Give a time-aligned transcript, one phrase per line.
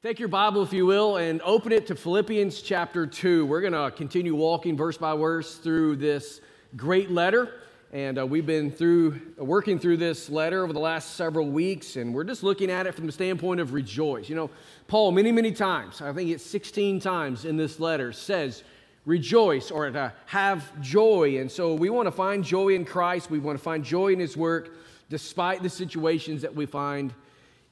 [0.00, 3.44] Take your Bible, if you will, and open it to Philippians chapter 2.
[3.46, 6.40] We're going to continue walking verse by verse through this
[6.76, 7.54] great letter.
[7.92, 12.14] And uh, we've been through working through this letter over the last several weeks, and
[12.14, 14.28] we're just looking at it from the standpoint of rejoice.
[14.28, 14.50] You know,
[14.86, 18.62] Paul, many, many times, I think it's 16 times in this letter, says
[19.04, 21.40] rejoice or to have joy.
[21.40, 23.32] And so we want to find joy in Christ.
[23.32, 24.76] We want to find joy in his work
[25.10, 27.12] despite the situations that we find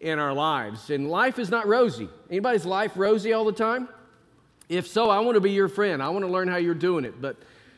[0.00, 0.90] in our lives.
[0.90, 2.08] And life is not rosy.
[2.30, 3.88] Anybody's life rosy all the time?
[4.69, 6.02] If so, I want to be your friend.
[6.02, 7.20] I want to learn how you're doing it.
[7.20, 7.36] But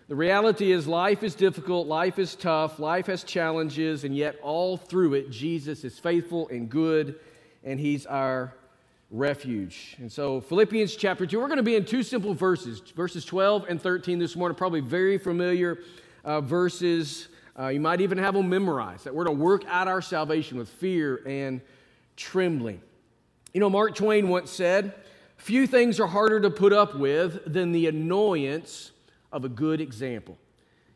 [0.09, 4.79] the reality is, life is difficult, life is tough, life has challenges, and yet all
[4.79, 7.17] through it, Jesus is faithful and good,
[7.63, 8.55] and He's our
[9.11, 9.97] refuge.
[9.99, 13.67] And so, Philippians chapter 2, we're going to be in two simple verses, verses 12
[13.69, 15.79] and 13 this morning, probably very familiar
[16.25, 17.29] uh, verses.
[17.59, 20.71] Uh, you might even have them memorized that we're to work out our salvation with
[20.71, 21.61] fear and
[22.19, 22.83] trembling.
[23.55, 24.93] You know, Mark Twain once said,
[25.39, 28.91] Few things are harder to put up with than the annoyance
[29.33, 30.37] of a good example.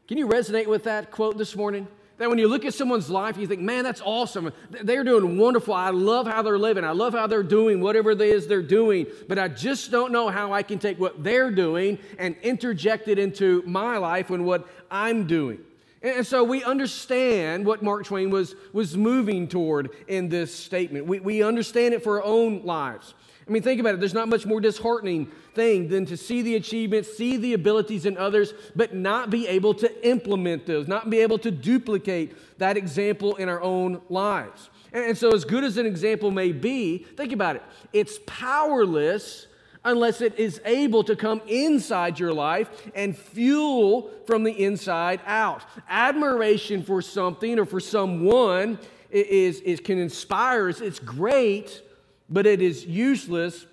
[0.08, 1.86] Can you resonate with that quote this morning?
[2.18, 4.52] That when you look at someone's life, you think, man, that's awesome.
[4.70, 5.74] They're doing wonderful.
[5.74, 6.84] I love how they're living.
[6.84, 9.06] I love how they're doing whatever it is they're doing.
[9.28, 13.18] But I just don't know how I can take what they're doing and interject it
[13.18, 15.60] into my life and what I'm doing.
[16.02, 21.06] And so we understand what Mark Twain was, was moving toward in this statement.
[21.06, 23.14] We, we understand it for our own lives.
[23.46, 24.00] I mean, think about it.
[24.00, 28.16] There's not much more disheartening thing than to see the achievements, see the abilities in
[28.16, 33.36] others, but not be able to implement those, not be able to duplicate that example
[33.36, 34.70] in our own lives.
[34.92, 37.62] And, and so, as good as an example may be, think about it.
[37.92, 39.48] It's powerless
[39.84, 45.64] unless it is able to come inside your life and fuel from the inside out.
[45.88, 48.78] Admiration for something or for someone
[49.10, 50.80] is, is can inspire us.
[50.80, 51.82] It's great,
[52.28, 53.66] but it is useless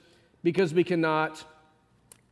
[0.43, 1.43] because we cannot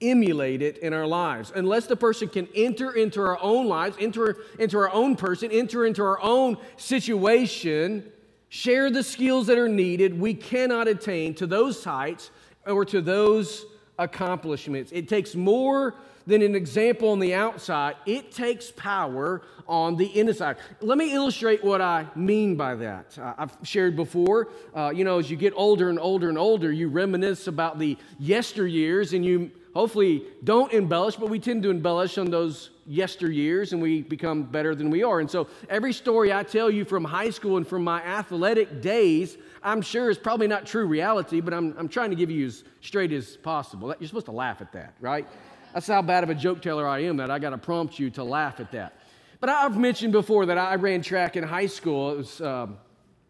[0.01, 1.51] emulate it in our lives.
[1.55, 5.85] Unless the person can enter into our own lives, enter into our own person, enter
[5.85, 8.03] into our own situation,
[8.49, 12.29] share the skills that are needed, we cannot attain to those heights
[12.67, 13.65] or to those
[13.97, 14.91] accomplishments.
[14.93, 15.95] It takes more
[16.27, 20.57] than an example on the outside, it takes power on the inside.
[20.81, 23.17] Let me illustrate what I mean by that.
[23.17, 26.71] Uh, I've shared before, uh, you know, as you get older and older and older,
[26.71, 32.17] you reminisce about the yesteryears and you hopefully don't embellish, but we tend to embellish
[32.17, 35.19] on those yesteryears and we become better than we are.
[35.19, 39.37] And so every story I tell you from high school and from my athletic days,
[39.61, 42.63] I'm sure is probably not true reality, but I'm, I'm trying to give you as
[42.81, 43.93] straight as possible.
[43.99, 45.27] You're supposed to laugh at that, right?
[45.75, 48.09] That's how bad of a joke teller I am that I got to prompt you
[48.11, 48.99] to laugh at that.
[49.39, 52.13] But I've mentioned before that I ran track in high school.
[52.13, 52.77] It was um,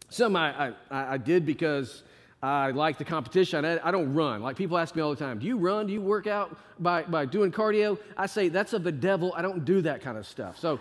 [0.08, 2.04] something I, I, I did because
[2.42, 3.64] I like the competition.
[3.64, 4.42] I, don't run.
[4.42, 5.88] Like people ask me all the time, do you run?
[5.88, 7.98] Do you work out by, by doing cardio?
[8.16, 9.34] I say, that's of the devil.
[9.36, 10.56] I don't do that kind of stuff.
[10.56, 10.78] So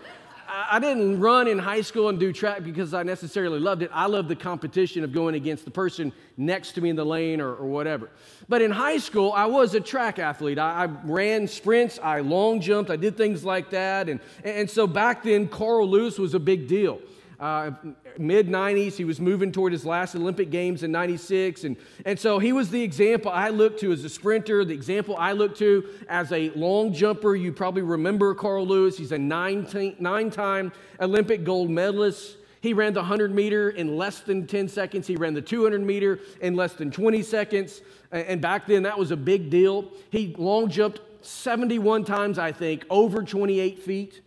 [0.48, 3.90] I, I didn't run in high school and do track because I necessarily loved it.
[3.92, 7.42] I loved the competition of going against the person next to me in the lane
[7.42, 8.12] or, or whatever.
[8.48, 10.60] But in high school, I was a track athlete.
[10.60, 14.10] I, I ran sprints, I long jumped, I did things like that.
[14.10, 17.02] And, and so back then, Carl Lewis was a big deal.
[17.40, 17.72] Uh,
[18.18, 18.94] mid 90s.
[18.94, 21.66] He was moving toward his last Olympic Games in 96.
[21.66, 25.16] And, and so he was the example I looked to as a sprinter, the example
[25.20, 27.36] I looked to as a long jumper.
[27.36, 28.98] You probably remember Carl Lewis.
[28.98, 29.68] He's a nine,
[30.00, 32.38] nine time Olympic gold medalist.
[32.62, 35.06] He ran the 100 meter in less than 10 seconds.
[35.06, 37.82] He ran the 200 meter in less than 20 seconds.
[38.12, 39.92] And back then, that was a big deal.
[40.10, 44.22] He long jumped 71 times, I think, over 28 feet.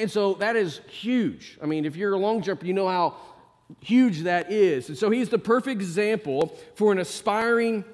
[0.00, 1.58] And so that is huge.
[1.62, 3.16] I mean, if you're a long jumper, you know how
[3.80, 4.88] huge that is.
[4.88, 7.84] And so he's the perfect example for an aspiring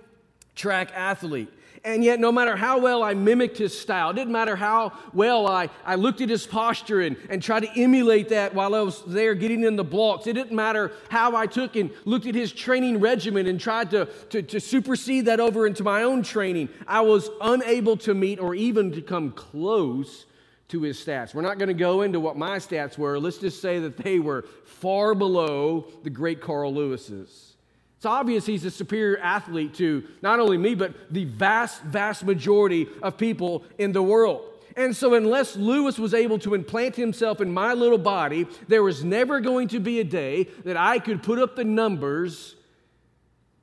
[0.55, 1.49] track athlete.
[1.85, 5.47] And yet, no matter how well I mimicked his style, it didn't matter how well
[5.47, 9.03] I, I looked at his posture and, and tried to emulate that while I was
[9.07, 12.53] there getting in the blocks, it didn't matter how I took and looked at his
[12.53, 16.69] training regimen and tried to, to, to supersede that over into my own training.
[16.87, 20.27] I was unable to meet or even to come close
[20.69, 21.35] to his stats.
[21.35, 23.19] We're not going to go into what my stats were.
[23.19, 27.57] Let's just say that they were far below the great Carl Lewis's.
[27.97, 32.87] It's obvious he's a superior athlete to not only me, but the vast, vast majority
[33.03, 34.45] of people in the world.
[34.77, 39.03] And so, unless Lewis was able to implant himself in my little body, there was
[39.03, 42.55] never going to be a day that I could put up the numbers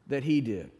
[0.07, 0.71] that he did.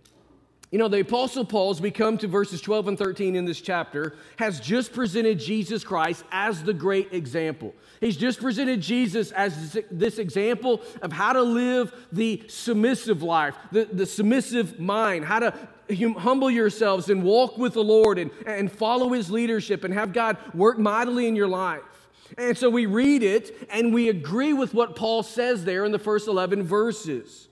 [0.75, 3.62] You know, the Apostle Paul, as we come to verses 12 and 13 in this
[3.62, 7.74] chapter, has just presented Jesus Christ as the great example.
[8.01, 13.86] He's just presented Jesus as this example of how to live the submissive life, the,
[13.86, 15.54] the submissive mind, how to
[15.98, 20.12] hum- humble yourselves and walk with the Lord and, and follow his leadership and have
[20.12, 22.10] God work mightily in your life.
[22.38, 26.00] And so we read it and we agree with what Paul says there in the
[26.00, 27.48] first 11 verses.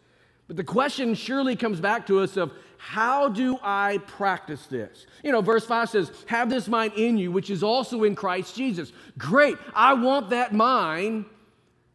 [0.47, 2.51] But the question surely comes back to us of
[2.85, 5.07] how do I practice this?
[5.23, 8.57] You know, verse 5 says, Have this mind in you, which is also in Christ
[8.57, 8.91] Jesus.
[9.17, 11.23] Great, I want that mind,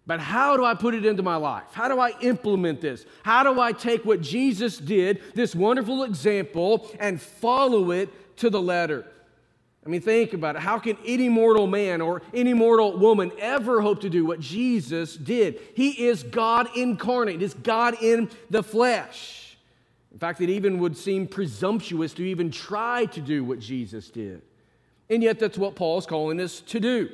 [0.06, 1.66] but how do I put it into my life?
[1.72, 3.04] How do I implement this?
[3.22, 8.60] How do I take what Jesus did, this wonderful example, and follow it to the
[8.60, 9.04] letter?
[9.84, 10.62] I mean, think about it.
[10.62, 15.18] How can any mortal man or any mortal woman ever hope to do what Jesus
[15.18, 15.60] did?
[15.74, 19.47] He is God incarnate, He's God in the flesh.
[20.12, 24.42] In fact, it even would seem presumptuous to even try to do what Jesus did.
[25.10, 27.10] And yet, that's what Paul's calling us to do.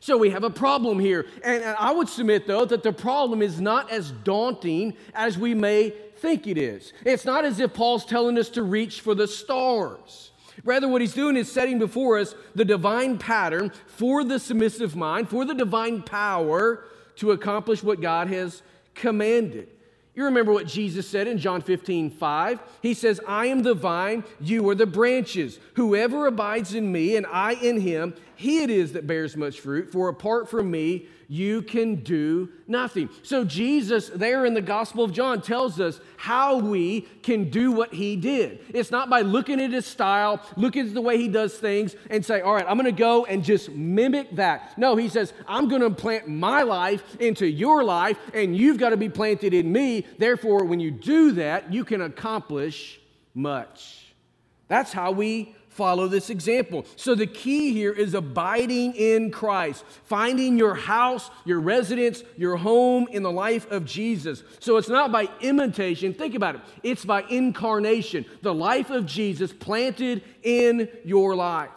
[0.00, 1.26] So we have a problem here.
[1.44, 5.90] And I would submit, though, that the problem is not as daunting as we may
[6.16, 6.92] think it is.
[7.04, 10.30] It's not as if Paul's telling us to reach for the stars.
[10.64, 15.28] Rather, what he's doing is setting before us the divine pattern for the submissive mind,
[15.28, 16.84] for the divine power
[17.16, 18.62] to accomplish what God has
[18.94, 19.68] commanded.
[20.14, 22.60] You remember what Jesus said in John 15, 5?
[22.82, 25.58] He says, I am the vine, you are the branches.
[25.74, 29.92] Whoever abides in me and I in him, he it is that bears much fruit,
[29.92, 33.08] for apart from me, you can do nothing.
[33.22, 37.94] So, Jesus, there in the Gospel of John, tells us how we can do what
[37.94, 38.58] he did.
[38.74, 42.26] It's not by looking at his style, looking at the way he does things, and
[42.26, 44.76] say, All right, I'm going to go and just mimic that.
[44.76, 48.90] No, he says, I'm going to plant my life into your life, and you've got
[48.90, 50.04] to be planted in me.
[50.18, 52.98] Therefore, when you do that, you can accomplish
[53.34, 54.12] much.
[54.66, 56.84] That's how we follow this example.
[56.96, 63.08] So the key here is abiding in Christ, finding your house, your residence, your home
[63.10, 64.42] in the life of Jesus.
[64.58, 69.52] So it's not by imitation, think about it, it's by incarnation, the life of Jesus
[69.52, 71.70] planted in your life.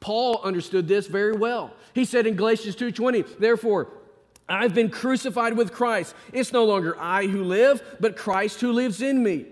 [0.00, 1.72] Paul understood this very well.
[1.94, 3.88] He said in Galatians 2:20, therefore,
[4.48, 6.14] I've been crucified with Christ.
[6.32, 9.46] It's no longer I who live, but Christ who lives in me.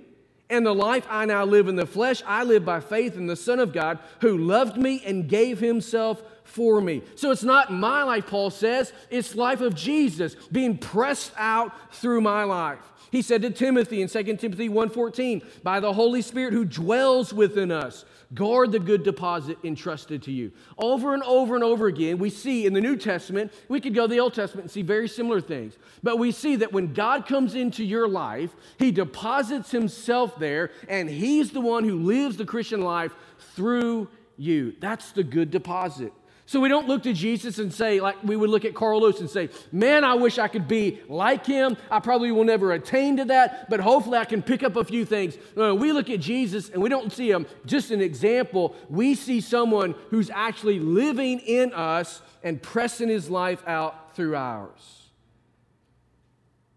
[0.52, 3.37] And the life I now live in the flesh, I live by faith in the
[3.37, 7.00] Son of God who loved me and gave himself for me.
[7.14, 12.20] So it's not my life, Paul says, it's life of Jesus being pressed out through
[12.20, 12.81] my life.
[13.10, 17.70] He said to Timothy in 2 Timothy 1:14, by the Holy Spirit who dwells within
[17.70, 20.52] us, Guard the good deposit entrusted to you.
[20.79, 24.06] Over and over and over again, we see in the New Testament, we could go
[24.06, 25.76] to the Old Testament and see very similar things.
[26.02, 31.11] But we see that when God comes into your life, He deposits Himself there, and
[31.11, 33.12] He's the one who lives the Christian life
[33.55, 34.08] through
[34.38, 34.75] you.
[34.81, 36.12] That's the good deposit.
[36.52, 39.20] So we don't look to Jesus and say, like we would look at Carl Lewis
[39.20, 41.78] and say, man, I wish I could be like him.
[41.90, 45.06] I probably will never attain to that, but hopefully I can pick up a few
[45.06, 45.38] things.
[45.56, 48.76] No, we look at Jesus and we don't see him just an example.
[48.90, 55.08] We see someone who's actually living in us and pressing his life out through ours.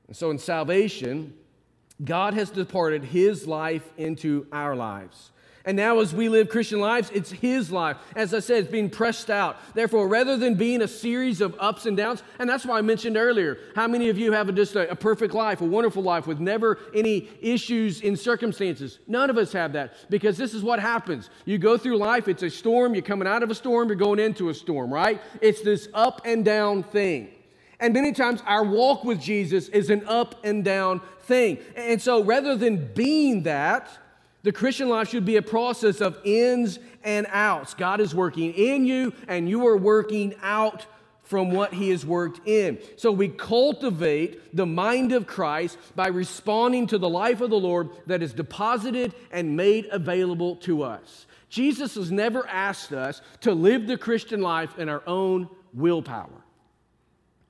[0.08, 1.34] And so in salvation,
[2.02, 5.32] God has departed his life into our lives.
[5.66, 7.98] And now, as we live Christian lives, it's His life.
[8.16, 9.58] As I said, it's being pressed out.
[9.74, 13.18] Therefore, rather than being a series of ups and downs, and that's why I mentioned
[13.18, 16.28] earlier how many of you have a, just a, a perfect life, a wonderful life
[16.28, 19.00] with never any issues in circumstances?
[19.08, 21.32] None of us have that because this is what happens.
[21.46, 24.20] You go through life, it's a storm, you're coming out of a storm, you're going
[24.20, 25.20] into a storm, right?
[25.42, 27.30] It's this up and down thing.
[27.80, 31.58] And many times our walk with Jesus is an up and down thing.
[31.76, 33.90] And so rather than being that,
[34.46, 37.74] the Christian life should be a process of ins and outs.
[37.74, 40.86] God is working in you, and you are working out
[41.24, 42.78] from what He has worked in.
[42.96, 47.90] So we cultivate the mind of Christ by responding to the life of the Lord
[48.06, 51.26] that is deposited and made available to us.
[51.50, 56.45] Jesus has never asked us to live the Christian life in our own willpower.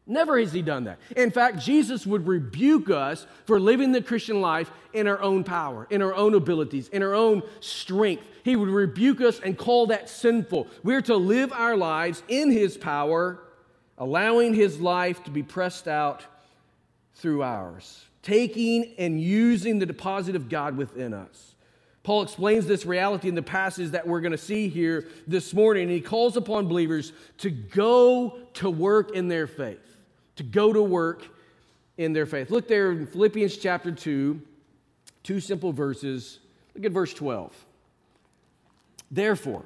[0.07, 0.99] Never has he done that.
[1.15, 5.87] In fact, Jesus would rebuke us for living the Christian life in our own power,
[5.89, 8.23] in our own abilities, in our own strength.
[8.43, 10.67] He would rebuke us and call that sinful.
[10.83, 13.39] We're to live our lives in his power,
[13.97, 16.23] allowing his life to be pressed out
[17.15, 21.55] through ours, taking and using the deposit of God within us.
[22.03, 25.83] Paul explains this reality in the passage that we're going to see here this morning,
[25.83, 29.79] and he calls upon believers to go to work in their faith
[30.35, 31.27] to go to work
[31.97, 32.49] in their faith.
[32.49, 34.41] Look there in Philippians chapter 2,
[35.23, 36.39] two simple verses.
[36.75, 37.53] Look at verse 12.
[39.11, 39.63] Therefore,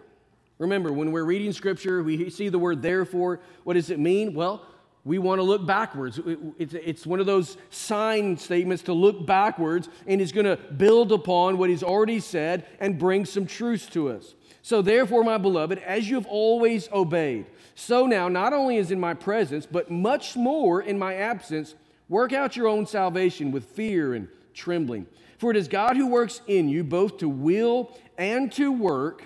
[0.57, 3.39] remember, when we're reading scripture, we see the word therefore.
[3.63, 4.33] What does it mean?
[4.33, 4.65] Well,
[5.05, 6.19] we want to look backwards.
[6.59, 11.57] It's one of those sign statements to look backwards, and he's going to build upon
[11.57, 14.35] what he's already said and bring some truth to us.
[14.69, 18.99] So, therefore, my beloved, as you have always obeyed, so now, not only is in
[18.99, 21.73] my presence, but much more in my absence,
[22.07, 25.07] work out your own salvation with fear and trembling.
[25.39, 29.23] For it is God who works in you both to will and to work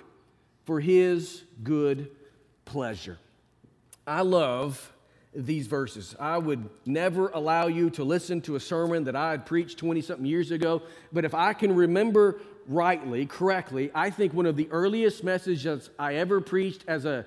[0.63, 2.09] for his good
[2.63, 3.17] pleasure.
[4.07, 4.93] I love
[5.35, 6.15] these verses.
[6.21, 9.99] I would never allow you to listen to a sermon that I had preached 20
[10.03, 14.69] something years ago, but if I can remember rightly, correctly, I think one of the
[14.71, 17.25] earliest messages I ever preached as a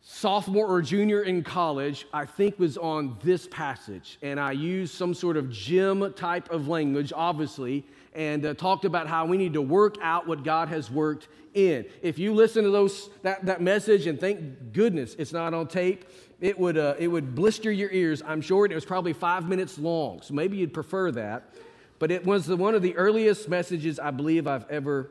[0.00, 4.18] sophomore or junior in college, I think was on this passage.
[4.22, 9.06] And I used some sort of gym type of language, obviously, and uh, talked about
[9.06, 11.84] how we need to work out what God has worked in.
[12.02, 16.04] If you listen to those, that, that message and thank goodness it's not on tape,
[16.40, 18.64] it would, uh, it would blister your ears, I'm sure.
[18.64, 21.50] It was probably five minutes long, so maybe you'd prefer that.
[21.98, 25.10] But it was the, one of the earliest messages I believe I've ever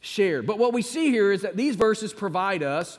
[0.00, 0.46] shared.
[0.46, 2.98] But what we see here is that these verses provide us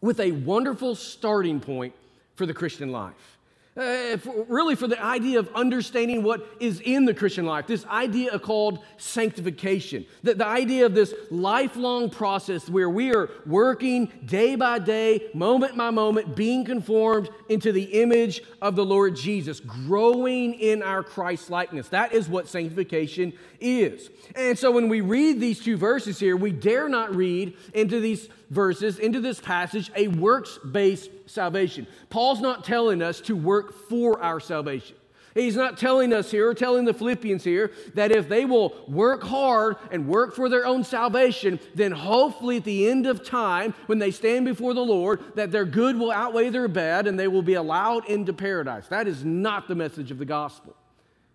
[0.00, 1.94] with a wonderful starting point
[2.34, 3.33] for the Christian life.
[3.76, 7.84] Uh, for, really, for the idea of understanding what is in the Christian life, this
[7.86, 14.54] idea called sanctification, the, the idea of this lifelong process where we are working day
[14.54, 20.54] by day, moment by moment, being conformed into the image of the Lord Jesus, growing
[20.54, 21.88] in our Christ likeness.
[21.88, 24.08] That is what sanctification is.
[24.36, 28.28] And so when we read these two verses here, we dare not read into these
[28.54, 31.86] verses, into this passage, a works based salvation.
[32.08, 34.96] Paul's not telling us to work for our salvation.
[35.34, 39.24] He's not telling us here, or telling the Philippians here, that if they will work
[39.24, 43.98] hard and work for their own salvation, then hopefully at the end of time, when
[43.98, 47.42] they stand before the Lord, that their good will outweigh their bad and they will
[47.42, 48.86] be allowed into paradise.
[48.86, 50.76] That is not the message of the gospel.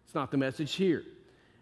[0.06, 1.04] It's not the message here.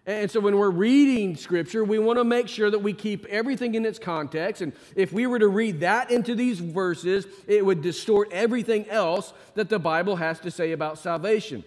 [0.07, 3.75] And so when we're reading scripture, we want to make sure that we keep everything
[3.75, 4.61] in its context.
[4.61, 9.33] And if we were to read that into these verses, it would distort everything else
[9.55, 11.65] that the Bible has to say about salvation.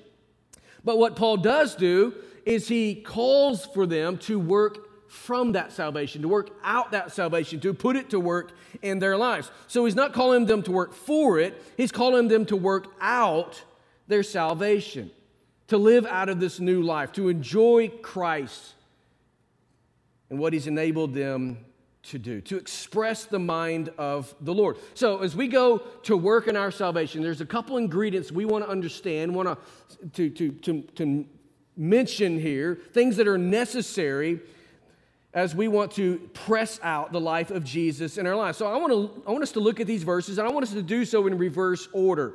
[0.82, 2.14] But what Paul does do
[2.46, 7.60] is he calls for them to work from that salvation, to work out that salvation,
[7.60, 9.50] to put it to work in their lives.
[9.66, 13.62] So he's not calling them to work for it, he's calling them to work out
[14.08, 15.10] their salvation
[15.70, 18.74] to live out of this new life, to enjoy Christ
[20.28, 21.64] and what He's enabled them
[22.02, 24.78] to do, to express the mind of the Lord.
[24.94, 28.64] So, as we go to work in our salvation, there's a couple ingredients we want
[28.64, 29.58] to understand, want
[30.14, 31.24] to, to, to, to
[31.76, 34.40] mention here, things that are necessary
[35.32, 38.58] as we want to press out the life of Jesus in our lives.
[38.58, 40.64] So, I want, to, I want us to look at these verses, and I want
[40.64, 42.34] us to do so in reverse order.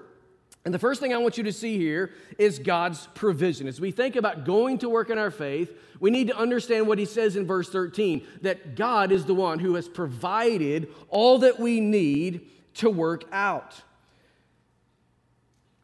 [0.65, 3.67] And the first thing I want you to see here is God's provision.
[3.67, 6.97] As we think about going to work in our faith, we need to understand what
[6.97, 11.59] he says in verse 13 that God is the one who has provided all that
[11.59, 13.79] we need to work out.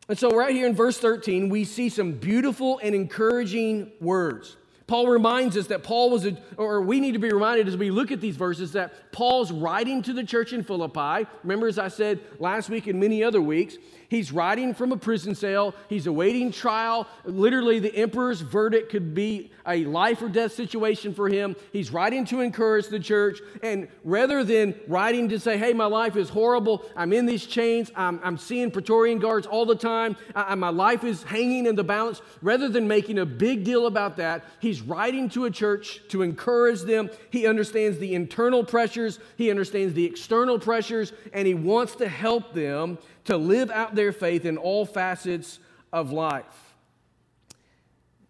[0.09, 4.57] And so, right here in verse 13, we see some beautiful and encouraging words.
[4.87, 7.91] Paul reminds us that Paul was, a, or we need to be reminded as we
[7.91, 11.27] look at these verses that Paul's writing to the church in Philippi.
[11.43, 13.77] Remember, as I said last week and many other weeks,
[14.11, 15.73] He's writing from a prison cell.
[15.87, 17.07] He's awaiting trial.
[17.23, 21.55] Literally, the emperor's verdict could be a life or death situation for him.
[21.71, 23.39] He's writing to encourage the church.
[23.63, 27.89] And rather than writing to say, hey, my life is horrible, I'm in these chains,
[27.95, 31.83] I'm, I'm seeing Praetorian guards all the time, I, my life is hanging in the
[31.85, 34.43] balance, rather than making a big deal about that,
[34.81, 37.09] writing to a church to encourage them.
[37.29, 42.53] He understands the internal pressures, he understands the external pressures, and he wants to help
[42.53, 45.59] them to live out their faith in all facets
[45.93, 46.75] of life.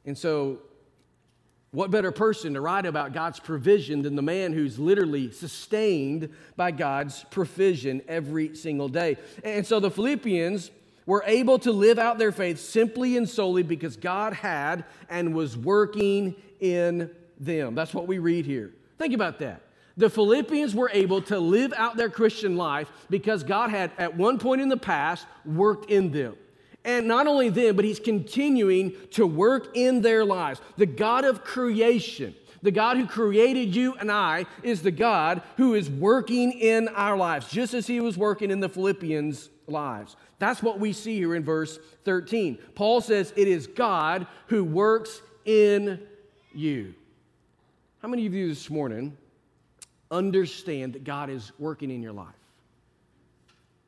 [0.05, 0.59] And so,
[1.71, 6.71] what better person to write about God's provision than the man who's literally sustained by
[6.71, 9.15] God's provision every single day?
[9.43, 10.69] And so the Philippians
[11.05, 15.57] were able to live out their faith simply and solely because God had and was
[15.57, 17.75] working in them.
[17.75, 18.71] That's what we read here.
[18.97, 19.63] Think about that.
[19.97, 24.39] The Philippians were able to live out their Christian life because God had, at one
[24.39, 26.35] point in the past, worked in them.
[26.83, 30.61] And not only them, but He's continuing to work in their lives.
[30.77, 35.73] The God of creation, the God who created you and I, is the God who
[35.73, 40.15] is working in our lives, just as He was working in the Philippians' lives.
[40.39, 42.57] That's what we see here in verse 13.
[42.75, 45.99] Paul says, It is God who works in
[46.53, 46.93] you.
[48.01, 49.15] How many of you this morning
[50.09, 52.27] understand that God is working in your life?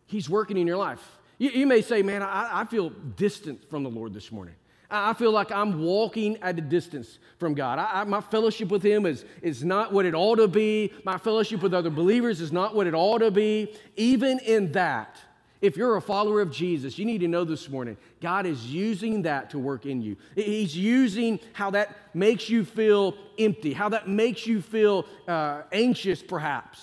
[0.05, 1.03] He's working in your life.
[1.39, 4.55] You, you may say, Man, I, I feel distant from the Lord this morning.
[4.93, 7.79] I feel like I'm walking at a distance from God.
[7.79, 10.93] I, I, my fellowship with Him is, is not what it ought to be.
[11.03, 13.73] My fellowship with other believers is not what it ought to be.
[13.97, 15.17] Even in that,
[15.61, 19.23] if you're a follower of Jesus, you need to know this morning God is using
[19.23, 20.15] that to work in you.
[20.35, 26.21] He's using how that makes you feel empty, how that makes you feel uh, anxious,
[26.21, 26.79] perhaps.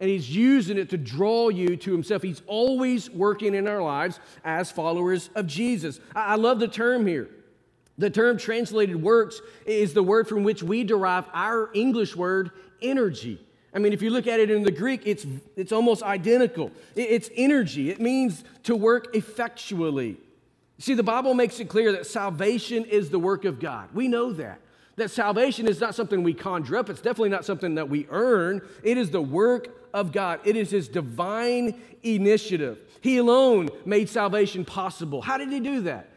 [0.00, 2.22] And He's using it to draw you to Himself.
[2.22, 5.98] He's always working in our lives as followers of Jesus.
[6.14, 7.30] I, I love the term here.
[7.98, 13.44] The term translated works is the word from which we derive our English word energy.
[13.74, 15.26] I mean, if you look at it in the Greek, it's,
[15.56, 16.70] it's almost identical.
[16.94, 20.16] It's energy, it means to work effectually.
[20.78, 23.88] See, the Bible makes it clear that salvation is the work of God.
[23.92, 24.60] We know that.
[24.94, 28.62] That salvation is not something we conjure up, it's definitely not something that we earn.
[28.82, 32.78] It is the work of God, it is His divine initiative.
[33.00, 35.20] He alone made salvation possible.
[35.20, 36.10] How did He do that?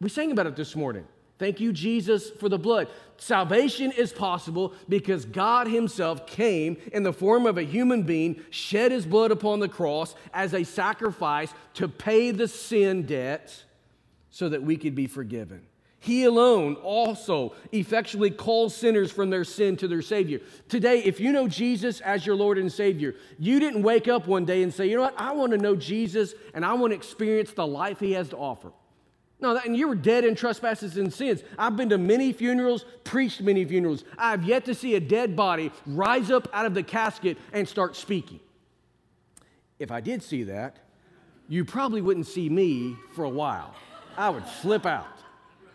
[0.00, 1.06] We sang about it this morning.
[1.38, 2.88] Thank you, Jesus, for the blood.
[3.18, 8.90] Salvation is possible because God Himself came in the form of a human being, shed
[8.90, 13.64] His blood upon the cross as a sacrifice to pay the sin debt
[14.30, 15.66] so that we could be forgiven.
[15.98, 20.40] He alone also effectually calls sinners from their sin to their Savior.
[20.68, 24.44] Today, if you know Jesus as your Lord and Savior, you didn't wake up one
[24.44, 26.96] day and say, you know what, I want to know Jesus and I want to
[26.96, 28.72] experience the life He has to offer.
[29.38, 31.42] No, that, and you were dead in trespasses and sins.
[31.58, 34.04] I've been to many funerals, preached many funerals.
[34.16, 37.96] I've yet to see a dead body rise up out of the casket and start
[37.96, 38.40] speaking.
[39.78, 40.78] If I did see that,
[41.48, 43.74] you probably wouldn't see me for a while.
[44.16, 45.06] I would flip out.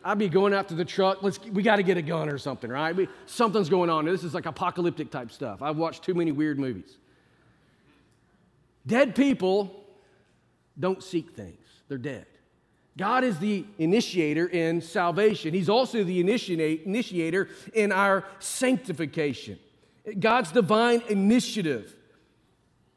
[0.03, 1.21] I'd be going after the truck.
[1.21, 2.95] Let's, we got to get a gun or something, right?
[2.95, 4.05] We, something's going on.
[4.05, 5.61] This is like apocalyptic type stuff.
[5.61, 6.97] I've watched too many weird movies.
[8.87, 9.85] Dead people
[10.79, 12.25] don't seek things, they're dead.
[12.97, 15.53] God is the initiator in salvation.
[15.53, 19.57] He's also the initiator in our sanctification.
[20.19, 21.95] God's divine initiative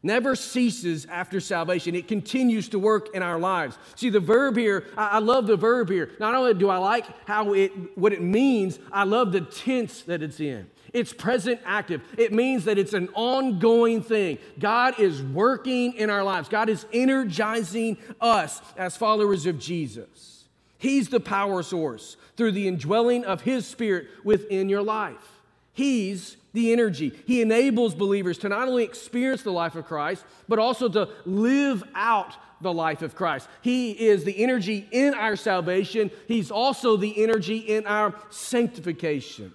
[0.03, 1.95] never ceases after salvation.
[1.95, 3.79] It continues to work in our lives.
[3.95, 6.11] See, the verb here, I love the verb here.
[6.21, 10.23] Not only do I like how it, what it means, I love the tense that
[10.23, 10.69] it's in.
[10.95, 12.03] It's present active.
[12.17, 14.39] It means that it's an ongoing thing.
[14.61, 20.45] God is working in our lives, God is energizing us as followers of Jesus.
[20.79, 25.41] He's the power source through the indwelling of His Spirit within your life.
[25.73, 27.13] He's the energy.
[27.27, 31.83] He enables believers to not only experience the life of Christ, but also to live
[31.95, 33.49] out the life of Christ.
[33.63, 39.53] He is the energy in our salvation, He's also the energy in our sanctification.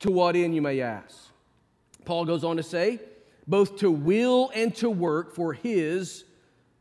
[0.00, 1.28] To what end, you may ask?
[2.04, 3.00] Paul goes on to say,
[3.46, 6.24] both to will and to work for his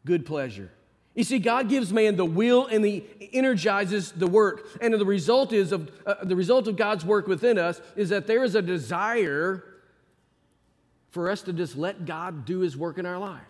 [0.06, 0.71] good pleasure.
[1.15, 3.03] You see, God gives man the will and the
[3.34, 4.67] energizes the work.
[4.82, 8.27] And the result is of uh, the result of God's work within us is that
[8.27, 9.63] there is a desire
[11.10, 13.41] for us to just let God do his work in our life.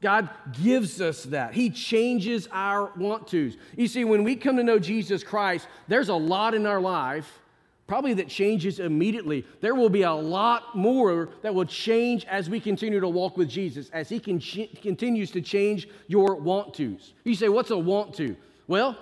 [0.00, 0.28] God
[0.62, 1.54] gives us that.
[1.54, 3.56] He changes our want tos.
[3.76, 7.40] You see, when we come to know Jesus Christ, there's a lot in our life
[7.88, 9.44] probably that changes immediately.
[9.60, 13.48] There will be a lot more that will change as we continue to walk with
[13.48, 14.40] Jesus, as He con-
[14.80, 17.14] continues to change your want tos.
[17.24, 18.36] You say, What's a want to?
[18.68, 18.96] Well,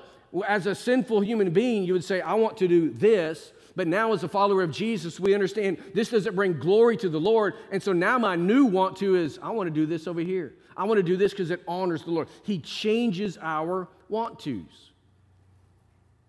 [0.46, 3.52] as a sinful human being, you would say, I want to do this.
[3.74, 7.20] But now, as a follower of Jesus, we understand this doesn't bring glory to the
[7.20, 7.54] Lord.
[7.70, 10.54] And so now my new want to is, I want to do this over here.
[10.76, 12.28] I want to do this because it honors the Lord.
[12.42, 14.92] He changes our want tos.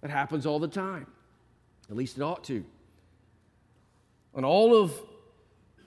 [0.02, 1.08] That happens all the time.
[1.90, 2.64] At least it ought to.
[4.36, 4.94] And all of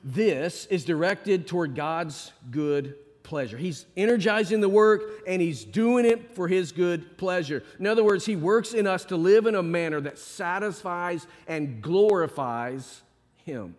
[0.02, 3.56] this is directed toward God's good pleasure.
[3.56, 7.62] He's energizing the work and he's doing it for his good pleasure.
[7.78, 11.80] In other words, he works in us to live in a manner that satisfies and
[11.82, 13.02] glorifies
[13.44, 13.76] him.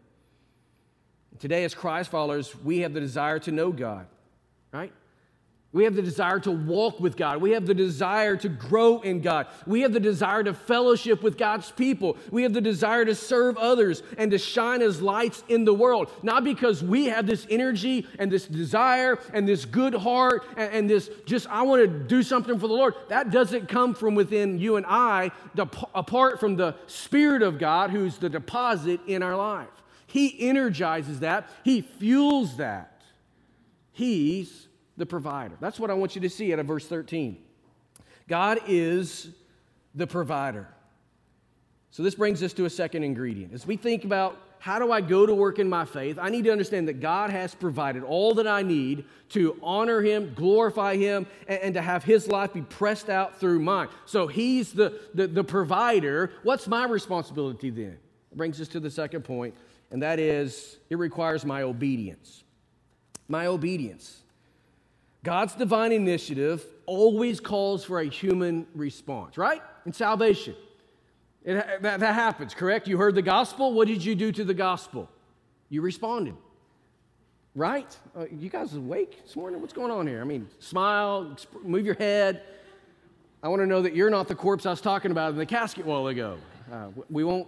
[1.39, 4.05] Today, as Christ followers, we have the desire to know God,
[4.71, 4.93] right?
[5.73, 7.41] We have the desire to walk with God.
[7.41, 9.47] We have the desire to grow in God.
[9.65, 12.17] We have the desire to fellowship with God's people.
[12.29, 16.11] We have the desire to serve others and to shine as lights in the world.
[16.23, 20.89] Not because we have this energy and this desire and this good heart and, and
[20.89, 22.93] this just, I want to do something for the Lord.
[23.07, 25.31] That doesn't come from within you and I,
[25.95, 29.69] apart from the Spirit of God who's the deposit in our life.
[30.05, 33.03] He energizes that, He fuels that.
[33.93, 34.67] He's
[35.01, 35.57] the provider.
[35.59, 37.35] That's what I want you to see out of verse 13.
[38.27, 39.29] God is
[39.95, 40.67] the provider.
[41.89, 43.51] So this brings us to a second ingredient.
[43.51, 46.19] As we think about how do I go to work in my faith?
[46.21, 50.33] I need to understand that God has provided all that I need to honor Him,
[50.35, 53.87] glorify Him, and, and to have His life be pressed out through mine.
[54.05, 56.31] So He's the, the, the provider.
[56.43, 57.97] What's my responsibility then?
[58.35, 59.55] Brings us to the second point,
[59.89, 62.43] and that is it requires my obedience.
[63.27, 64.20] My obedience.
[65.23, 69.61] God's divine initiative always calls for a human response, right?
[69.85, 70.55] In salvation.
[71.43, 72.87] It, that, that happens, correct?
[72.87, 73.73] You heard the gospel.
[73.73, 75.09] What did you do to the gospel?
[75.69, 76.35] You responded.
[77.53, 77.97] Right?
[78.15, 79.59] Uh, you guys awake this morning?
[79.61, 80.21] What's going on here?
[80.21, 82.43] I mean, smile, move your head.
[83.43, 85.45] I want to know that you're not the corpse I was talking about in the
[85.45, 86.37] casket a while ago.
[86.71, 87.47] Uh, we, won't,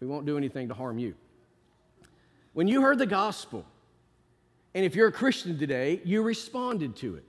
[0.00, 1.14] we won't do anything to harm you.
[2.52, 3.64] When you heard the gospel,
[4.74, 7.24] and if you're a Christian today, you responded to it.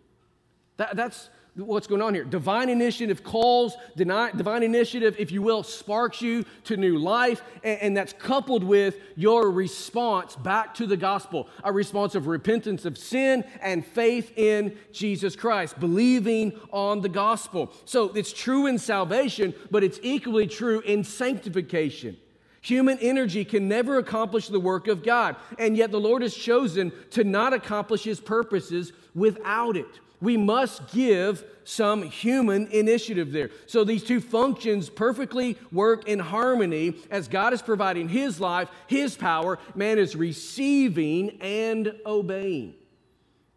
[0.78, 2.24] That, that's, what's going on here.
[2.24, 7.98] Divine initiative calls, divine initiative, if you will, sparks you to new life, and, and,
[7.98, 13.44] that's coupled with your response back to the gospel a response of repentance of sin
[13.62, 17.72] and faith in Jesus Christ, believing on the gospel.
[17.86, 22.18] So it's true in salvation, but it's equally true in sanctification.
[22.64, 26.92] Human energy can never accomplish the work of God, and yet the Lord has chosen
[27.12, 33.50] to not accomplish his purposes without it we must give some human initiative there.
[33.68, 39.16] So these two functions perfectly work in harmony as God is providing His life, His
[39.16, 42.74] power, man is receiving and obeying.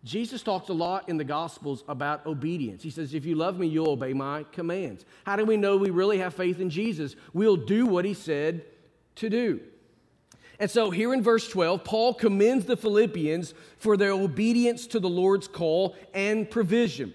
[0.03, 2.83] Jesus talks a lot in the Gospels about obedience.
[2.83, 5.05] He says, If you love me, you'll obey my commands.
[5.25, 7.17] How do we know we really have faith in Jesus?
[7.33, 8.65] We'll do what He said
[9.17, 9.61] to do.
[10.59, 15.09] And so here in verse 12, Paul commends the Philippians for their obedience to the
[15.09, 17.15] Lord's call and provision.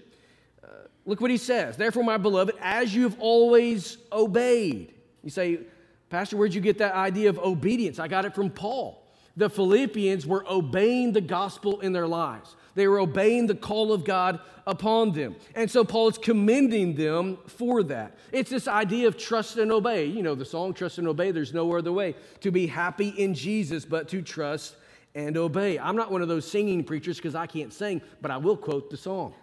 [0.62, 0.68] Uh,
[1.06, 1.76] look what he says.
[1.76, 4.94] Therefore, my beloved, as you've always obeyed.
[5.24, 5.60] You say,
[6.08, 7.98] Pastor, where'd you get that idea of obedience?
[7.98, 9.02] I got it from Paul.
[9.36, 12.54] The Philippians were obeying the gospel in their lives.
[12.74, 15.36] They were obeying the call of God upon them.
[15.54, 18.16] And so Paul is commending them for that.
[18.30, 20.06] It's this idea of trust and obey.
[20.06, 23.34] You know the song, Trust and Obey, there's no other way to be happy in
[23.34, 24.76] Jesus but to trust
[25.14, 25.78] and obey.
[25.78, 28.90] I'm not one of those singing preachers because I can't sing, but I will quote
[28.90, 29.34] the song.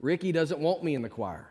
[0.00, 1.48] Ricky doesn't want me in the choir.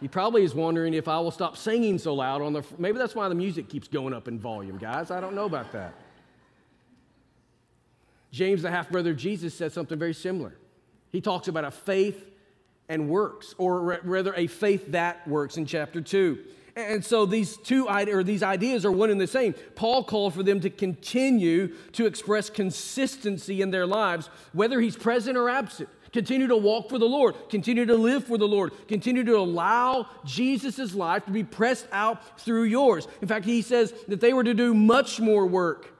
[0.00, 2.62] He probably is wondering if I will stop singing so loud on the.
[2.78, 5.10] Maybe that's why the music keeps going up in volume, guys.
[5.10, 5.94] I don't know about that.
[8.34, 10.56] James, the half brother of Jesus, said something very similar.
[11.10, 12.32] He talks about a faith
[12.88, 16.40] and works, or rather, a faith that works in chapter 2.
[16.74, 19.54] And so these two or these ideas are one and the same.
[19.76, 25.38] Paul called for them to continue to express consistency in their lives, whether he's present
[25.38, 25.88] or absent.
[26.12, 30.08] Continue to walk for the Lord, continue to live for the Lord, continue to allow
[30.24, 33.06] Jesus' life to be pressed out through yours.
[33.22, 35.93] In fact, he says that they were to do much more work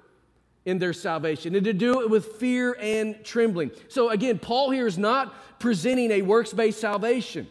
[0.65, 3.71] in their salvation and to do it with fear and trembling.
[3.89, 7.47] So, again, Paul here is not presenting a works based salvation.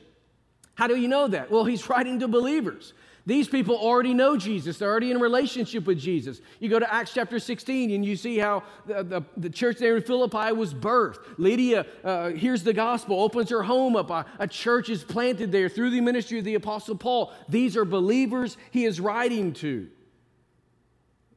[0.75, 1.51] How do you know that?
[1.51, 2.93] Well, he's writing to believers.
[3.25, 4.77] These people already know Jesus.
[4.77, 6.41] They're already in relationship with Jesus.
[6.59, 9.95] You go to Acts chapter 16 and you see how the, the, the church there
[9.95, 11.19] in Philippi was birthed.
[11.37, 14.09] Lydia uh, hears the gospel, opens her home up.
[14.09, 17.31] A, a church is planted there through the ministry of the Apostle Paul.
[17.47, 19.87] These are believers he is writing to.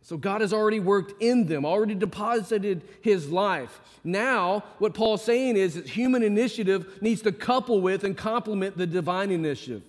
[0.06, 3.80] So God has already worked in them, already deposited his life.
[4.04, 8.86] Now, what Paul's saying is that human initiative needs to couple with and complement the
[8.86, 9.82] divine initiative.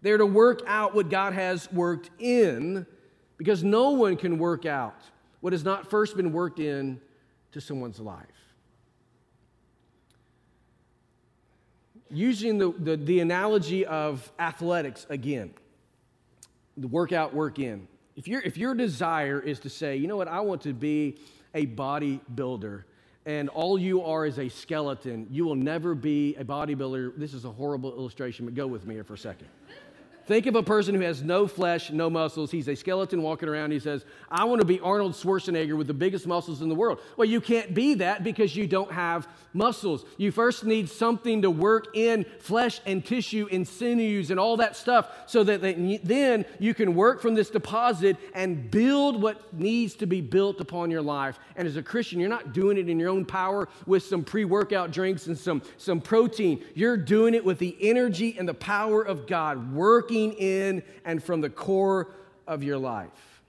[0.00, 2.86] They're to work out what God has worked in
[3.38, 5.00] because no one can work out
[5.38, 7.00] what has not first been worked in
[7.52, 8.26] to someone's life.
[12.10, 15.54] Using the, the, the analogy of athletics again,
[16.76, 17.86] the workout, work in.
[18.16, 21.18] If, you if your desire is to say, you know what, I want to be
[21.54, 22.84] a bodybuilder,
[23.24, 27.16] and all you are is a skeleton, you will never be a bodybuilder.
[27.16, 29.48] This is a horrible illustration, but go with me here for a second.
[30.26, 32.52] Think of a person who has no flesh, no muscles.
[32.52, 33.72] He's a skeleton walking around.
[33.72, 37.00] He says, I want to be Arnold Schwarzenegger with the biggest muscles in the world.
[37.16, 40.04] Well, you can't be that because you don't have muscles.
[40.18, 44.76] You first need something to work in flesh and tissue and sinews and all that
[44.76, 50.06] stuff so that then you can work from this deposit and build what needs to
[50.06, 51.40] be built upon your life.
[51.56, 54.44] And as a Christian, you're not doing it in your own power with some pre
[54.44, 56.64] workout drinks and some, some protein.
[56.74, 61.22] You're doing it with the energy and the power of God working working in and
[61.22, 62.08] from the core
[62.46, 63.42] of your life.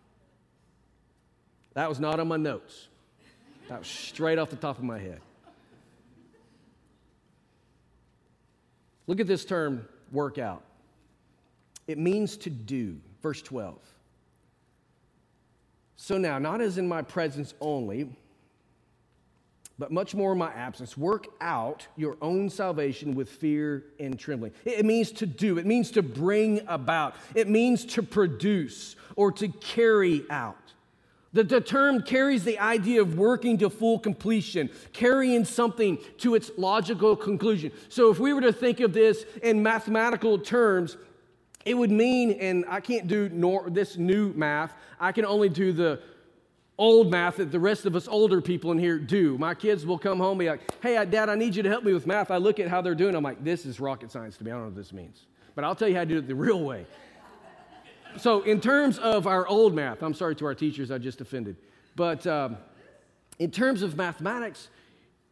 [1.74, 2.88] That was not on my notes,
[3.68, 5.20] that was straight off the top of my head.
[9.08, 10.64] Look at this term, workout.
[11.88, 12.98] It means to do.
[13.22, 13.78] Verse 12.
[15.98, 18.10] So now, not as in my presence only,
[19.84, 24.54] but much more in my absence, work out your own salvation with fear and trembling.
[24.64, 29.50] It means to do, it means to bring about, it means to produce or to
[29.50, 30.56] carry out.
[31.34, 36.50] The, the term carries the idea of working to full completion, carrying something to its
[36.56, 37.74] logical conclusion.
[37.90, 40.96] So, if we were to think of this in mathematical terms,
[41.66, 45.74] it would mean, and I can't do nor, this new math, I can only do
[45.74, 46.00] the
[46.78, 49.38] old math that the rest of us older people in here do.
[49.38, 51.84] My kids will come home and be like, hey, Dad, I need you to help
[51.84, 52.32] me with math.
[52.32, 53.16] I look at how they're doing.
[53.16, 54.52] I'm like, this is rocket science to me.
[54.52, 55.26] I don't know what this means.
[55.56, 56.86] But I'll tell you how to do it the real way.
[58.18, 61.56] So, in terms of our old math, I'm sorry to our teachers I just offended,
[61.96, 62.58] but um,
[63.40, 64.70] in terms of mathematics,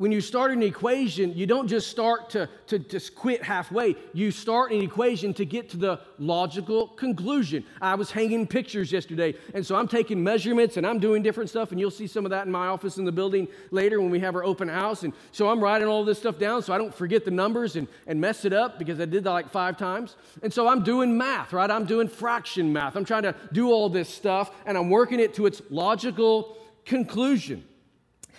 [0.02, 3.96] when you start an equation, you don't just start to, to just quit halfway.
[4.14, 7.64] You start an equation to get to the logical conclusion.
[7.80, 11.70] I was hanging pictures yesterday, and so I'm taking measurements and I'm doing different stuff,
[11.70, 14.20] and you'll see some of that in my office in the building later when we
[14.22, 15.04] have our open house.
[15.04, 17.88] And so I'm writing all this stuff down so I don't forget the numbers and,
[18.08, 20.16] and mess it up because I did that like five times.
[20.42, 21.70] And so I'm doing math, right?
[21.70, 22.96] I'm doing fraction math.
[22.96, 27.66] I'm trying to do all this stuff, and I'm working it to its logical conclusion.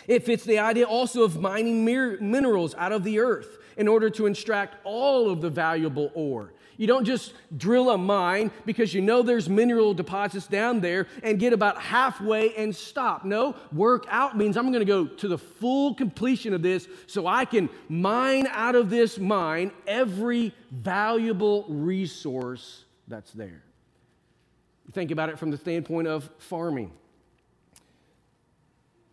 [0.08, 4.26] It fits the idea also of mining minerals out of the earth in order to
[4.26, 6.52] extract all of the valuable ore.
[6.76, 11.38] You don't just drill a mine because you know there's mineral deposits down there and
[11.38, 13.24] get about halfway and stop.
[13.24, 17.26] No, work out means I'm going to go to the full completion of this so
[17.26, 23.62] I can mine out of this mine every valuable resource that's there.
[24.92, 26.90] Think about it from the standpoint of farming.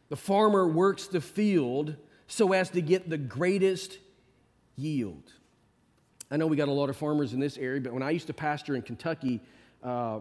[0.10, 1.96] The farmer works the field
[2.28, 3.98] so as to get the greatest
[4.76, 5.32] yield.
[6.32, 8.28] I know we got a lot of farmers in this area, but when I used
[8.28, 9.42] to pastor in Kentucky,
[9.84, 10.20] uh,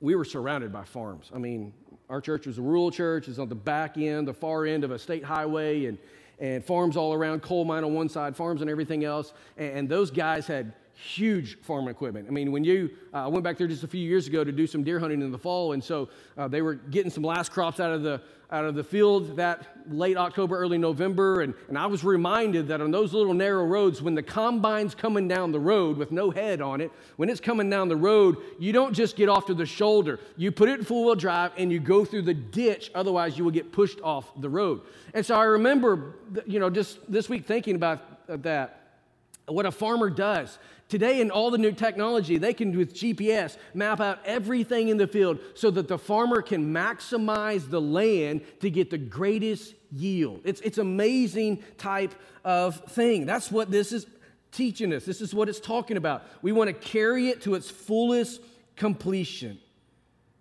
[0.00, 1.30] we were surrounded by farms.
[1.34, 1.72] I mean,
[2.08, 4.90] our church was a rural church, it's on the back end, the far end of
[4.90, 5.98] a state highway, and,
[6.38, 9.32] and farms all around, coal mine on one side, farms and everything else.
[9.56, 12.26] And, and those guys had huge farm equipment.
[12.26, 14.66] I mean, when you, uh, went back there just a few years ago to do
[14.66, 17.80] some deer hunting in the fall, and so uh, they were getting some last crops
[17.80, 21.86] out of the out of the field that late October, early November, and, and I
[21.86, 25.96] was reminded that on those little narrow roads, when the combine's coming down the road
[25.96, 29.28] with no head on it, when it's coming down the road, you don't just get
[29.28, 30.20] off to the shoulder.
[30.36, 33.42] You put it in full wheel drive and you go through the ditch, otherwise you
[33.42, 34.82] will get pushed off the road.
[35.12, 36.14] And so I remember,
[36.46, 38.80] you know, just this week thinking about that,
[39.46, 40.58] what a farmer does.
[40.88, 45.08] Today, in all the new technology, they can, with GPS, map out everything in the
[45.08, 50.42] field so that the farmer can maximize the land to get the greatest yield.
[50.44, 53.26] It's, it's amazing type of thing.
[53.26, 54.06] That's what this is
[54.52, 55.04] teaching us.
[55.04, 56.24] This is what it's talking about.
[56.40, 58.40] We want to carry it to its fullest
[58.76, 59.58] completion.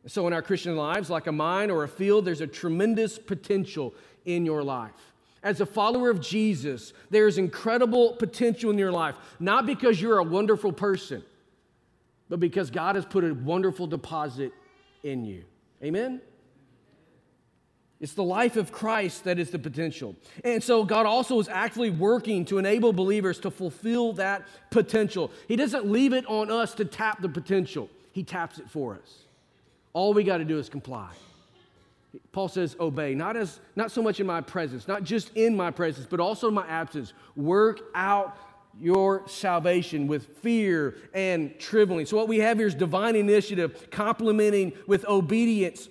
[0.06, 3.96] So, in our Christian lives, like a mine or a field, there's a tremendous potential
[4.26, 5.15] in your life
[5.46, 10.24] as a follower of Jesus, there's incredible potential in your life, not because you're a
[10.24, 11.24] wonderful person,
[12.28, 14.52] but because God has put a wonderful deposit
[15.04, 15.44] in you.
[15.84, 16.20] Amen?
[18.02, 20.16] It's the life of Christ that is the potential.
[20.44, 25.32] And so God also is actively working to enable believers to fulfill that potential.
[25.48, 29.20] He doesn't leave it on us to tap the potential, He taps it for us.
[29.94, 31.12] All we got to do is comply.
[32.32, 35.72] Paul says, obey, not, as, not so much in my presence, not just in my
[35.72, 37.14] presence, but also in my absence.
[37.36, 38.38] Work out
[38.80, 42.06] your salvation with fear and trembling.
[42.06, 45.88] So, what we have here is divine initiative complementing with obedience.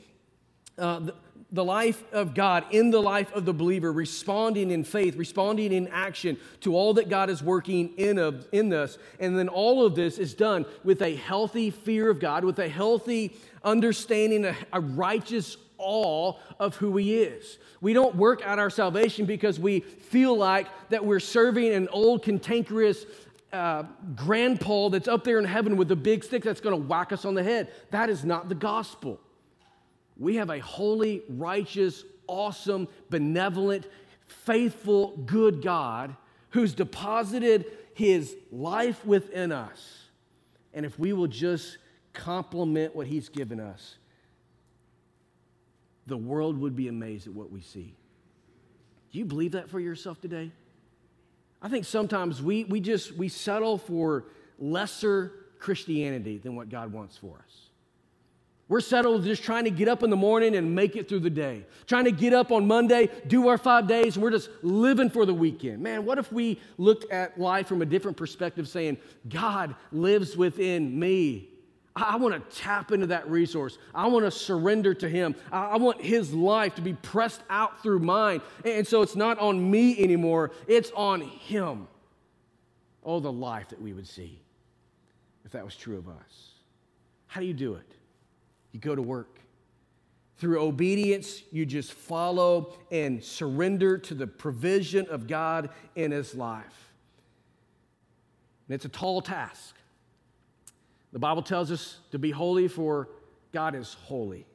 [0.76, 1.14] Uh, the,
[1.54, 5.86] the life of God in the life of the believer, responding in faith, responding in
[5.88, 8.98] action to all that God is working in, of, in us.
[9.20, 12.68] And then all of this is done with a healthy fear of God, with a
[12.68, 17.58] healthy understanding, a, a righteous awe of who He is.
[17.80, 22.22] We don't work out our salvation because we feel like that we're serving an old
[22.22, 23.06] cantankerous
[23.52, 23.84] uh,
[24.16, 27.24] grandpa that's up there in heaven with a big stick that's going to whack us
[27.24, 27.72] on the head.
[27.90, 29.20] That is not the gospel.
[30.16, 33.86] We have a holy, righteous, awesome, benevolent,
[34.26, 36.16] faithful, good God
[36.50, 40.08] who's deposited his life within us.
[40.72, 41.78] And if we will just
[42.12, 43.96] complement what he's given us,
[46.06, 47.94] the world would be amazed at what we see.
[49.12, 50.50] Do you believe that for yourself today?
[51.62, 54.24] I think sometimes we, we just we settle for
[54.58, 57.70] lesser Christianity than what God wants for us.
[58.66, 61.30] We're settled just trying to get up in the morning and make it through the
[61.30, 61.66] day.
[61.86, 65.26] Trying to get up on Monday, do our five days, and we're just living for
[65.26, 65.82] the weekend.
[65.82, 68.96] Man, what if we looked at life from a different perspective, saying,
[69.28, 71.50] God lives within me?
[71.96, 73.78] I want to tap into that resource.
[73.94, 75.36] I want to surrender to Him.
[75.52, 78.40] I want His life to be pressed out through mine.
[78.64, 81.86] And so it's not on me anymore, it's on Him.
[83.04, 84.40] Oh, the life that we would see
[85.44, 86.50] if that was true of us.
[87.26, 87.94] How do you do it?
[88.72, 89.38] You go to work.
[90.38, 96.92] Through obedience, you just follow and surrender to the provision of God in His life.
[98.66, 99.73] And it's a tall task.
[101.14, 103.08] The Bible tells us to be holy, for
[103.52, 104.46] God is holy.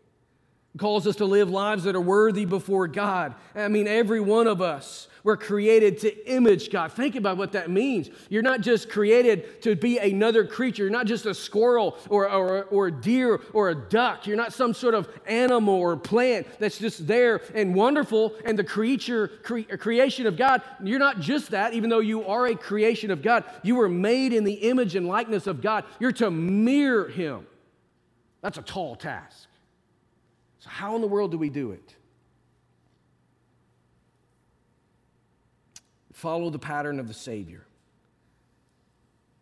[0.80, 3.36] Calls us to live lives that are worthy before God.
[3.54, 6.94] I mean, every one of us, we're created to image God.
[6.94, 8.10] Think about what that means.
[8.30, 10.84] You're not just created to be another creature.
[10.84, 14.26] You're not just a squirrel or, or, or a deer or a duck.
[14.26, 18.64] You're not some sort of animal or plant that's just there and wonderful and the
[18.64, 20.62] creature, cre- creation of God.
[20.82, 23.44] You're not just that, even though you are a creation of God.
[23.64, 25.84] You were made in the image and likeness of God.
[26.00, 27.46] You're to mirror Him.
[28.42, 29.49] That's a tall task.
[30.70, 31.96] So, how in the world do we do it?
[36.14, 37.66] Follow the pattern of the Savior.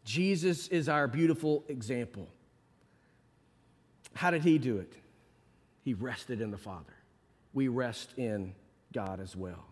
[0.05, 2.29] Jesus is our beautiful example.
[4.13, 4.93] How did he do it?
[5.83, 6.93] He rested in the Father.
[7.53, 8.53] We rest in
[8.93, 9.65] God as well.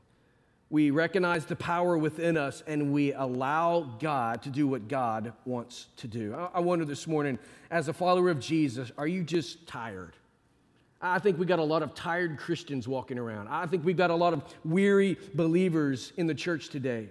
[0.70, 5.88] We recognize the power within us and we allow God to do what God wants
[5.98, 6.34] to do.
[6.54, 7.38] I wonder this morning,
[7.70, 10.16] as a follower of Jesus, are you just tired?
[11.02, 13.48] I think we've got a lot of tired Christians walking around.
[13.50, 17.10] I think we've got a lot of weary believers in the church today.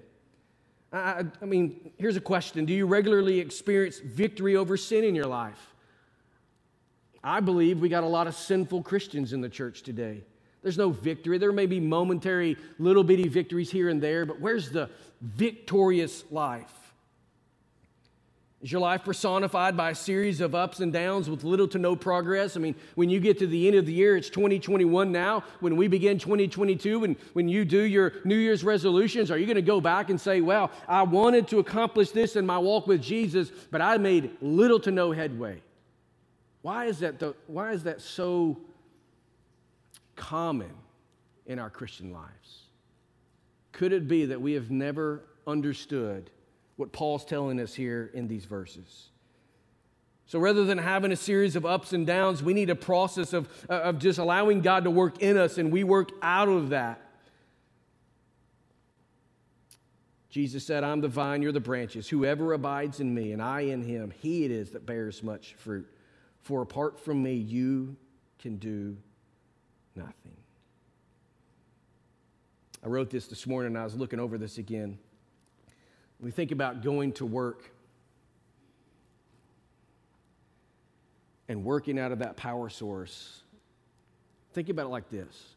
[0.93, 5.27] I, I, mean, here's a question Do you regularly experience victory over sin in your
[5.27, 5.75] life?
[7.23, 10.25] I believe we got a lot of sinful Christians in the church today.
[10.63, 11.39] There's no victory.
[11.39, 16.84] There may be momentary little bitty victories here and there, but where's the victorious life?
[18.65, 21.95] Is your life personified by a series of ups and downs with little to no
[21.95, 22.57] progress?
[22.57, 25.45] I mean, when you get to the end of the year, it's 2021 now.
[25.61, 29.57] When we begin 2022, and when you do your New Year's resolutions, are you going
[29.57, 33.03] to go back and say, Well, I wanted to accomplish this in my walk with
[33.03, 35.61] Jesus, but I made little to no headway?
[36.63, 38.57] Why is that, the, why is that so
[40.17, 40.73] common
[41.45, 42.63] in our Christian lives?
[43.73, 46.31] Could it be that we have never understood
[46.77, 49.09] what Paul's telling us here in these verses.
[50.27, 53.49] So rather than having a series of ups and downs, we need a process of,
[53.69, 57.01] uh, of just allowing God to work in us and we work out of that.
[60.31, 62.09] Jesus said, I'm the vine, you're the branches.
[62.09, 65.87] Whoever abides in me and I in him, he it is that bears much fruit.
[66.41, 67.95] For apart from me, you
[68.41, 68.97] can do
[69.95, 70.37] nothing.
[72.83, 74.99] I wrote this this morning and I was looking over this again.
[76.21, 77.71] We think about going to work
[81.49, 83.43] and working out of that power source.
[84.53, 85.55] Think about it like this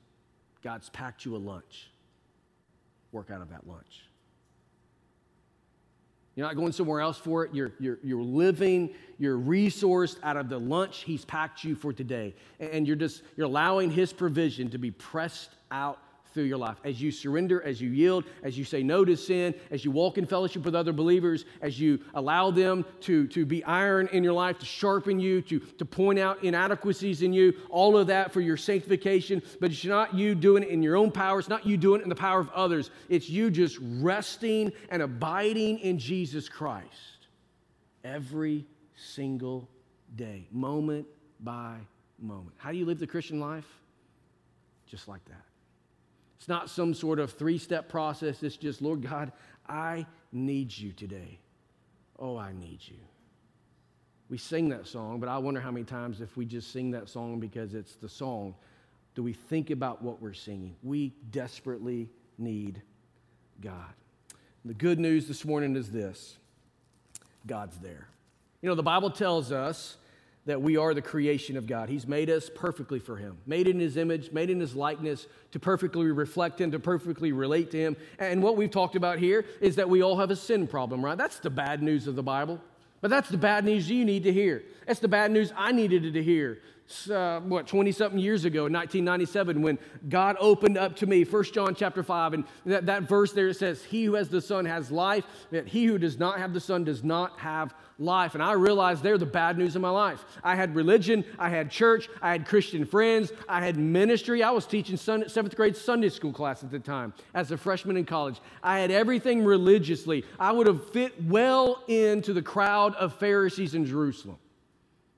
[0.64, 1.90] God's packed you a lunch.
[3.12, 4.04] Work out of that lunch.
[6.36, 7.56] You're not going somewhere else for it.
[7.56, 12.36] You're, you're, you're living, you're resourced out of the lunch He's packed you for today.
[12.60, 15.98] And you're just, you're allowing His provision to be pressed out
[16.34, 16.78] through your life.
[16.84, 20.18] As you surrender, as you yield, as you say no to sin, as you walk
[20.18, 24.34] in fellowship with other believers, as you allow them to, to be iron in your
[24.34, 28.42] life, to sharpen you, to, to point out inadequacies in you, all of that for
[28.42, 29.42] your sanctification.
[29.60, 32.04] But it's not you doing it in your own power, it's not you doing it
[32.04, 32.92] in the power of others.
[33.10, 37.28] It's you just resting and abiding in Jesus Christ
[38.04, 39.68] every single
[40.16, 41.06] day, moment
[41.40, 41.78] by
[42.20, 42.56] moment.
[42.58, 43.68] How do you live the Christian life?
[44.88, 45.44] Just like that.
[46.38, 48.44] It's not some sort of three step process.
[48.44, 49.32] It's just, Lord God,
[49.68, 51.40] I need you today.
[52.20, 52.98] Oh, I need you.
[54.30, 57.08] We sing that song, but I wonder how many times if we just sing that
[57.10, 58.56] song because it's the song,
[59.16, 60.76] do we think about what we're singing?
[60.84, 62.82] We desperately need
[63.62, 63.94] God.
[64.66, 66.38] The good news this morning is this
[67.46, 68.10] God's there.
[68.62, 69.98] You know, the Bible tells us
[70.48, 71.90] that we are the creation of God.
[71.90, 75.60] He's made us perfectly for Him, made in His image, made in His likeness to
[75.60, 77.98] perfectly reflect Him, to perfectly relate to Him.
[78.18, 81.18] And what we've talked about here is that we all have a sin problem, right?
[81.18, 82.60] That's the bad news of the Bible.
[83.02, 84.64] But that's the bad news you need to hear.
[84.88, 86.62] That's the bad news I needed to hear.
[87.12, 89.78] Uh, what 20 something years ago in 1997 when
[90.08, 93.56] god opened up to me 1 john chapter 5 and that, that verse there it
[93.56, 96.62] says he who has the son has life that he who does not have the
[96.62, 98.34] son does not have life.
[98.34, 100.24] And I realized they're the bad news of my life.
[100.44, 104.44] I had religion, I had church, I had Christian friends, I had ministry.
[104.44, 107.98] I was teaching Sunday, seventh grade Sunday school class at the time as a freshman
[107.98, 108.40] in college.
[108.64, 110.26] I had everything religiously.
[110.40, 114.38] I would have fit well into the crowd of Pharisees in Jerusalem.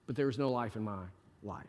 [0.08, 1.04] but there was no life in my
[1.44, 1.66] life.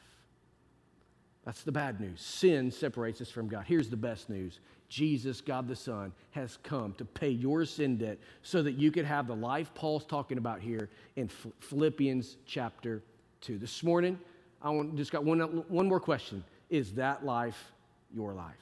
[1.45, 2.21] That's the bad news.
[2.21, 3.64] Sin separates us from God.
[3.66, 8.18] Here's the best news Jesus, God the Son, has come to pay your sin debt
[8.43, 11.29] so that you could have the life Paul's talking about here in
[11.61, 13.03] Philippians chapter
[13.43, 13.59] 2.
[13.59, 14.18] This morning,
[14.61, 17.73] I just got one, one more question Is that life
[18.12, 18.55] your life?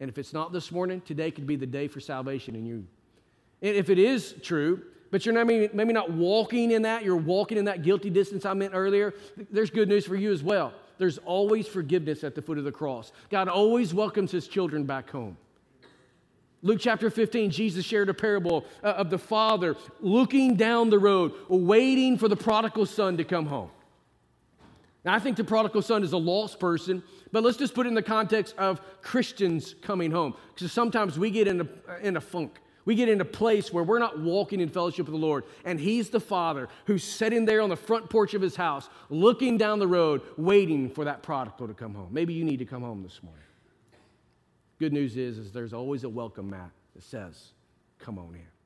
[0.00, 2.86] And if it's not this morning, today could be the day for salvation in you.
[3.62, 7.58] And if it is true, but you're maybe, maybe not walking in that, you're walking
[7.58, 9.14] in that guilty distance I meant earlier,
[9.50, 10.72] there's good news for you as well.
[10.98, 13.12] There's always forgiveness at the foot of the cross.
[13.30, 15.36] God always welcomes his children back home.
[16.62, 21.32] Luke chapter 15, Jesus shared a parable uh, of the father looking down the road,
[21.48, 23.70] waiting for the prodigal son to come home.
[25.04, 27.02] Now, I think the prodigal son is a lost person,
[27.32, 30.34] but let's just put it in the context of Christians coming home.
[30.54, 32.60] Because sometimes we get in a, in a funk.
[32.84, 35.78] We get in a place where we're not walking in fellowship with the Lord, and
[35.78, 39.78] He's the Father who's sitting there on the front porch of His house, looking down
[39.78, 42.08] the road, waiting for that prodigal to come home.
[42.10, 43.44] Maybe you need to come home this morning.
[44.78, 47.52] Good news is, is there's always a welcome mat that says,
[47.98, 48.59] Come on in.